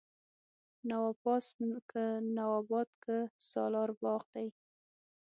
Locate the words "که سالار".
3.03-3.89